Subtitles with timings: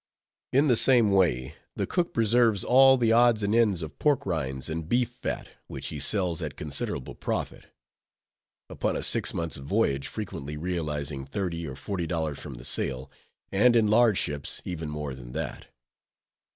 [0.51, 4.67] In the same way, the cook preserves all the odds and ends of pork rinds
[4.67, 7.67] and beef fat, which he sells at considerable profit;
[8.67, 13.11] upon a six months' voyage frequently realizing thirty or forty dollars from the sale,
[13.51, 15.67] and in large ships, even more than that.